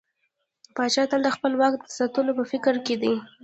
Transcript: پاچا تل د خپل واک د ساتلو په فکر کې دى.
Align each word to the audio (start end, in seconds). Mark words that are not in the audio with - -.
پاچا 0.75 1.03
تل 1.09 1.21
د 1.25 1.29
خپل 1.35 1.51
واک 1.59 1.73
د 1.79 1.85
ساتلو 1.97 2.31
په 2.39 2.43
فکر 2.51 2.75
کې 2.85 2.95
دى. 3.01 3.13